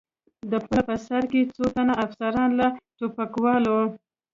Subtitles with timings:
[0.51, 2.67] د پله په سر کې څو تنه افسران، له
[2.97, 3.79] ټوپکوالو.